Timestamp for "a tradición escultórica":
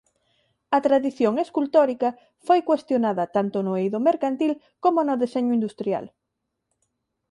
0.77-2.09